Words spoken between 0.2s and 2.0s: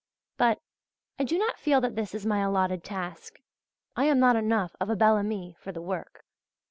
But I do not feel that